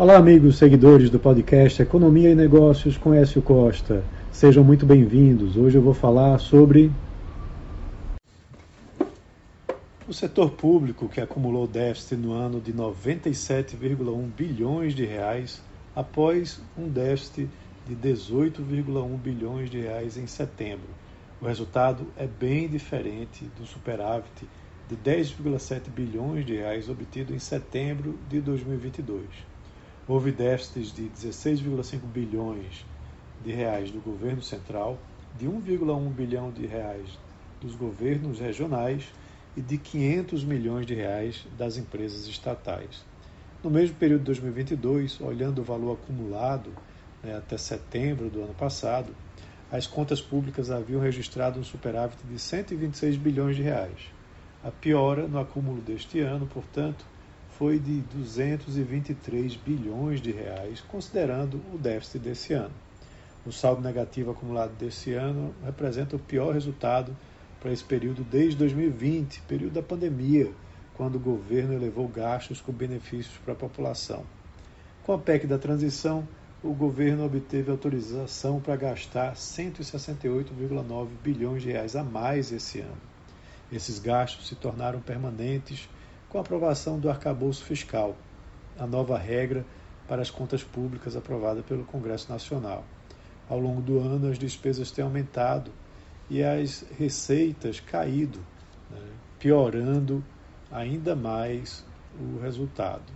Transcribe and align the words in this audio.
Olá, 0.00 0.16
amigos 0.16 0.56
seguidores 0.56 1.10
do 1.10 1.18
podcast 1.18 1.82
Economia 1.82 2.30
e 2.30 2.34
Negócios 2.34 2.96
com 2.96 3.12
Écio 3.12 3.42
Costa. 3.42 4.02
Sejam 4.32 4.64
muito 4.64 4.86
bem-vindos. 4.86 5.58
Hoje 5.58 5.76
eu 5.76 5.82
vou 5.82 5.92
falar 5.92 6.38
sobre 6.38 6.90
o 10.08 10.14
setor 10.14 10.52
público 10.52 11.06
que 11.06 11.20
acumulou 11.20 11.66
déficit 11.66 12.16
no 12.16 12.32
ano 12.32 12.62
de 12.62 12.72
97,1 12.72 14.30
bilhões 14.34 14.94
de 14.94 15.04
reais 15.04 15.60
após 15.94 16.62
um 16.78 16.88
déficit 16.88 17.50
de 17.86 17.94
18,1 17.94 19.18
bilhões 19.18 19.68
de 19.68 19.82
reais 19.82 20.16
em 20.16 20.26
setembro. 20.26 20.88
O 21.42 21.44
resultado 21.44 22.06
é 22.16 22.26
bem 22.26 22.66
diferente 22.68 23.44
do 23.58 23.66
superávit 23.66 24.48
de 24.88 24.96
10,7 24.96 25.90
bilhões 25.94 26.46
de 26.46 26.56
reais 26.56 26.88
obtido 26.88 27.34
em 27.34 27.38
setembro 27.38 28.18
de 28.30 28.40
2022 28.40 29.50
houve 30.08 30.32
déficits 30.32 30.92
de 30.92 31.04
16,5 31.04 32.00
bilhões 32.12 32.84
de 33.44 33.52
reais 33.52 33.90
do 33.90 34.00
governo 34.00 34.42
central, 34.42 34.98
de 35.38 35.46
1,1 35.46 36.08
bilhão 36.10 36.50
de 36.50 36.66
reais 36.66 37.18
dos 37.60 37.74
governos 37.74 38.40
regionais 38.40 39.04
e 39.56 39.60
de 39.60 39.78
500 39.78 40.44
milhões 40.44 40.86
de 40.86 40.94
reais 40.94 41.46
das 41.56 41.76
empresas 41.76 42.26
estatais. 42.26 43.04
No 43.62 43.70
mesmo 43.70 43.96
período 43.96 44.20
de 44.20 44.26
2022, 44.26 45.20
olhando 45.20 45.60
o 45.60 45.64
valor 45.64 45.98
acumulado 46.02 46.72
né, 47.22 47.36
até 47.36 47.58
setembro 47.58 48.30
do 48.30 48.42
ano 48.42 48.54
passado, 48.54 49.14
as 49.70 49.86
contas 49.86 50.20
públicas 50.20 50.70
haviam 50.70 51.00
registrado 51.00 51.60
um 51.60 51.62
superávit 51.62 52.18
de 52.24 52.38
126 52.38 53.16
bilhões 53.16 53.56
de 53.56 53.62
reais. 53.62 54.10
A 54.64 54.70
piora 54.70 55.28
no 55.28 55.38
acúmulo 55.38 55.80
deste 55.80 56.20
ano, 56.20 56.46
portanto, 56.46 57.04
foi 57.60 57.78
de 57.78 58.00
223 58.14 59.54
bilhões 59.54 60.22
de 60.22 60.32
reais, 60.32 60.80
considerando 60.80 61.60
o 61.74 61.76
déficit 61.76 62.18
desse 62.20 62.54
ano. 62.54 62.72
O 63.44 63.52
saldo 63.52 63.82
negativo 63.82 64.30
acumulado 64.30 64.72
desse 64.78 65.12
ano 65.12 65.54
representa 65.62 66.16
o 66.16 66.18
pior 66.18 66.54
resultado 66.54 67.14
para 67.60 67.70
esse 67.70 67.84
período 67.84 68.24
desde 68.24 68.56
2020, 68.56 69.42
período 69.42 69.74
da 69.74 69.82
pandemia, 69.82 70.50
quando 70.94 71.16
o 71.16 71.20
governo 71.20 71.74
elevou 71.74 72.08
gastos 72.08 72.62
com 72.62 72.72
benefícios 72.72 73.36
para 73.44 73.52
a 73.52 73.56
população. 73.56 74.24
Com 75.02 75.12
a 75.12 75.18
PEC 75.18 75.46
da 75.46 75.58
transição, 75.58 76.26
o 76.64 76.72
governo 76.72 77.26
obteve 77.26 77.70
autorização 77.70 78.58
para 78.58 78.74
gastar 78.74 79.34
168,9 79.34 81.08
bilhões 81.22 81.62
de 81.62 81.72
reais 81.72 81.94
a 81.94 82.02
mais 82.02 82.52
esse 82.52 82.80
ano. 82.80 82.96
Esses 83.70 83.98
gastos 83.98 84.48
se 84.48 84.54
tornaram 84.54 85.00
permanentes 85.00 85.90
com 86.30 86.38
a 86.38 86.40
aprovação 86.42 86.98
do 86.98 87.10
arcabouço 87.10 87.64
fiscal, 87.64 88.16
a 88.78 88.86
nova 88.86 89.18
regra 89.18 89.66
para 90.06 90.22
as 90.22 90.30
contas 90.30 90.62
públicas 90.62 91.16
aprovada 91.16 91.60
pelo 91.60 91.84
Congresso 91.84 92.30
Nacional. 92.30 92.84
Ao 93.48 93.58
longo 93.58 93.82
do 93.82 93.98
ano, 93.98 94.30
as 94.30 94.38
despesas 94.38 94.92
têm 94.92 95.04
aumentado 95.04 95.72
e 96.30 96.42
as 96.42 96.86
receitas 96.96 97.80
caído, 97.80 98.38
né, 98.88 99.00
piorando 99.40 100.24
ainda 100.70 101.16
mais 101.16 101.84
o 102.18 102.40
resultado. 102.40 103.12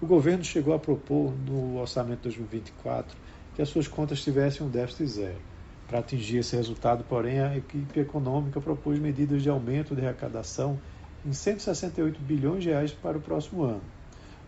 O 0.00 0.06
governo 0.06 0.42
chegou 0.42 0.72
a 0.72 0.78
propor 0.78 1.34
no 1.46 1.78
orçamento 1.78 2.28
de 2.28 2.36
2024 2.36 3.16
que 3.54 3.60
as 3.60 3.68
suas 3.68 3.86
contas 3.86 4.22
tivessem 4.22 4.66
um 4.66 4.70
déficit 4.70 5.06
zero. 5.06 5.40
Para 5.86 5.98
atingir 5.98 6.38
esse 6.38 6.56
resultado, 6.56 7.04
porém, 7.04 7.40
a 7.40 7.56
equipe 7.56 8.00
econômica 8.00 8.58
propôs 8.58 8.98
medidas 8.98 9.42
de 9.42 9.50
aumento 9.50 9.94
de 9.94 10.00
arrecadação 10.00 10.80
em 11.24 11.32
168 11.32 12.20
bilhões 12.20 12.62
de 12.62 12.70
reais 12.70 12.92
para 12.92 13.16
o 13.16 13.20
próximo 13.20 13.62
ano. 13.62 13.82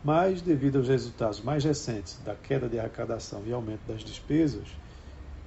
Mas, 0.05 0.43
devido 0.43 0.79
aos 0.79 0.89
resultados 0.89 1.41
mais 1.41 1.65
recentes 1.65 2.19
da 2.25 2.35
queda 2.35 2.69
de 2.69 2.79
arrecadação 2.79 3.43
e 3.47 3.53
aumento 3.53 3.81
das 3.89 4.05
despesas, 4.05 4.69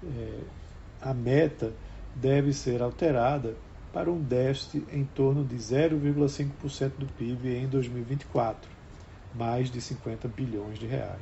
é, 0.03 0.39
a 1.01 1.13
meta 1.13 1.71
deve 2.15 2.51
ser 2.51 2.81
alterada 2.81 3.55
para 3.93 4.11
um 4.11 4.21
déficit 4.21 4.85
em 4.91 5.03
torno 5.03 5.43
de 5.43 5.55
0,5% 5.55 6.91
do 6.97 7.05
PIB 7.05 7.55
em 7.55 7.67
2024, 7.67 8.69
mais 9.33 9.71
de 9.71 9.81
50 9.81 10.27
bilhões 10.27 10.77
de 10.77 10.85
reais. 10.85 11.19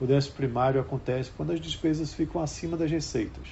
O 0.00 0.06
déficit 0.06 0.34
primário 0.36 0.80
acontece 0.80 1.30
quando 1.36 1.52
as 1.52 1.60
despesas 1.60 2.12
ficam 2.12 2.42
acima 2.42 2.76
das 2.76 2.90
receitas, 2.90 3.48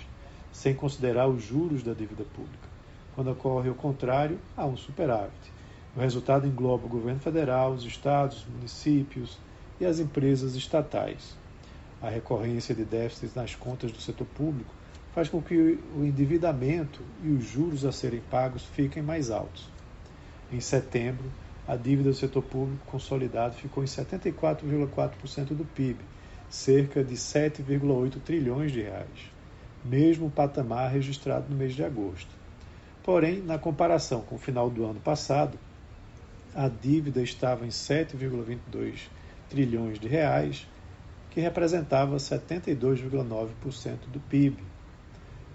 sem 0.53 0.75
considerar 0.75 1.28
os 1.28 1.43
juros 1.43 1.82
da 1.82 1.93
dívida 1.93 2.25
pública. 2.25 2.69
Quando 3.15 3.31
ocorre 3.31 3.69
o 3.69 3.75
contrário, 3.75 4.38
há 4.56 4.65
um 4.65 4.77
superávit. 4.77 5.53
O 5.95 6.01
resultado 6.01 6.47
engloba 6.47 6.87
o 6.87 6.89
governo 6.89 7.21
federal, 7.21 7.73
os 7.73 7.85
estados, 7.85 8.39
os 8.39 8.47
municípios 8.47 9.39
e 9.79 9.85
as 9.85 9.99
empresas 9.99 10.55
estatais. 10.55 11.37
A 12.01 12.09
recorrência 12.09 12.75
de 12.75 12.83
déficits 12.83 13.35
nas 13.35 13.55
contas 13.55 13.93
do 13.93 14.01
setor 14.01 14.27
público 14.27 14.73
faz 15.15 15.29
com 15.29 15.43
que 15.43 15.79
o 15.95 16.03
endividamento 16.03 17.03
e 17.23 17.29
os 17.29 17.45
juros 17.45 17.85
a 17.85 17.93
serem 17.93 18.23
pagos 18.31 18.65
fiquem 18.65 19.03
mais 19.03 19.31
altos. 19.31 19.69
Em 20.51 20.61
setembro, 20.61 21.31
a 21.69 21.77
dívida 21.77 22.09
do 22.09 22.17
setor 22.17 22.43
público 22.43 22.87
consolidado 22.87 23.55
ficou 23.55 23.85
em 23.85 23.87
74,4% 23.87 25.55
do 25.55 25.67
PIB, 25.67 25.99
cerca 26.49 27.05
de 27.05 27.15
7,8 27.15 28.19
trilhões 28.25 28.73
de 28.73 28.81
reais, 28.81 29.31
mesmo 29.85 30.31
patamar 30.31 30.91
registrado 30.91 31.51
no 31.51 31.57
mês 31.57 31.75
de 31.75 31.85
agosto. 31.85 32.31
Porém, 33.03 33.43
na 33.43 33.59
comparação 33.59 34.23
com 34.23 34.37
o 34.37 34.39
final 34.39 34.71
do 34.71 34.85
ano 34.85 35.01
passado, 35.01 35.59
a 36.55 36.69
dívida 36.69 37.23
estava 37.23 37.65
em 37.65 37.71
7,22 37.71 39.09
trilhões 39.49 39.99
de 39.99 40.09
reais, 40.09 40.67
que 41.31 41.41
representava 41.41 42.17
72,9% 42.17 43.99
do 44.13 44.21
PIB. 44.21 44.62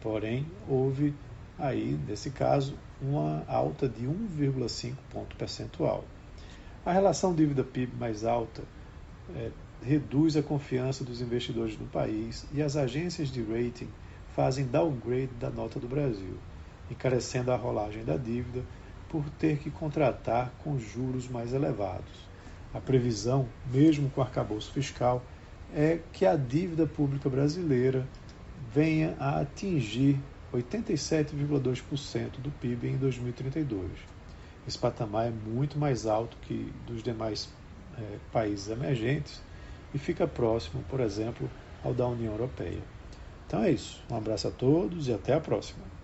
Porém, 0.02 0.46
houve 0.68 1.13
aí, 1.57 2.00
nesse 2.07 2.31
caso, 2.31 2.75
uma 3.02 3.44
alta 3.47 3.88
de 3.88 4.06
1,5 4.06 4.96
ponto 5.09 5.36
percentual. 5.36 6.03
A 6.86 6.91
relação 6.91 7.34
dívida-PIB 7.34 7.96
mais 7.96 8.24
alta 8.24 8.63
é, 9.36 9.52
reduz 9.84 10.38
a 10.38 10.41
confiança 10.41 11.03
dos 11.03 11.22
investidores 11.22 11.78
no 11.78 11.86
país 11.88 12.46
e 12.53 12.62
as 12.62 12.75
agências 12.75 13.30
de 13.30 13.44
rating 13.44 13.90
fazem 14.36 14.66
downgrade 14.66 15.34
da 15.40 15.50
nota 15.50 15.80
do 15.80 15.88
Brasil, 15.88 16.38
encarecendo 16.90 17.52
a 17.52 17.56
rolagem 17.56 18.03
da 18.03 18.18
dívida 18.18 18.63
por 19.09 19.29
ter 19.31 19.57
que 19.57 19.69
contratar 19.69 20.51
com 20.63 20.79
juros 20.79 21.28
mais 21.28 21.53
elevados. 21.53 22.28
A 22.73 22.79
previsão, 22.79 23.47
mesmo 23.72 24.09
com 24.09 24.22
o 24.22 24.23
arcabouço 24.23 24.72
fiscal, 24.72 25.23
é 25.73 26.00
que 26.13 26.25
a 26.25 26.35
dívida 26.35 26.85
pública 26.85 27.29
brasileira 27.29 28.07
venha 28.73 29.16
a 29.19 29.40
atingir 29.40 30.19
87,2% 30.53 32.40
do 32.40 32.51
PIB 32.51 32.90
em 32.90 32.97
2032. 32.97 33.91
Esse 34.68 34.78
patamar 34.78 35.28
é 35.28 35.31
muito 35.31 35.78
mais 35.78 36.06
alto 36.06 36.38
que 36.41 36.72
dos 36.85 37.01
demais 37.01 37.50
é, 37.97 38.18
países 38.31 38.69
emergentes 38.69 39.41
e 39.94 39.97
fica 39.97 40.28
próximo, 40.28 40.84
por 40.89 41.00
exemplo, 41.00 41.50
ao 41.84 41.94
da 41.94 42.06
União 42.06 42.34
Europeia. 42.34 42.81
Então 43.45 43.63
é 43.63 43.72
isso. 43.72 44.03
Um 44.12 44.16
abraço 44.16 44.47
a 44.47 44.51
todos 44.51 45.07
e 45.07 45.13
até 45.13 45.34
a 45.34 45.39
próxima. 45.39 45.97